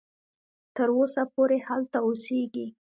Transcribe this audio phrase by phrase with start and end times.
[0.75, 2.65] تر اوسه پوري هلته اوسیږي.